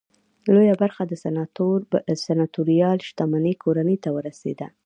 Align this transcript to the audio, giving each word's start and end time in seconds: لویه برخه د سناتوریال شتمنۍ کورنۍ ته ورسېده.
لویه 0.53 0.75
برخه 0.83 1.03
د 1.05 2.11
سناتوریال 2.25 2.97
شتمنۍ 3.07 3.53
کورنۍ 3.63 3.97
ته 4.03 4.09
ورسېده. 4.15 4.67